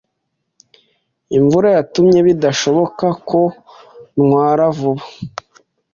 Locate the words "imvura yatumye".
1.37-2.17